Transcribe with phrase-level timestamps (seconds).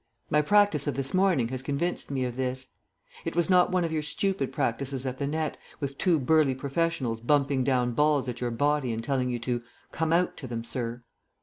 [0.31, 2.69] My practice of this morning has convinced me of this.
[3.23, 7.21] It was not one of your stupid practices at the net, with two burly professionals
[7.21, 9.61] bumping down balls at your body and telling you to
[9.91, 11.03] "Come out to them, Sir."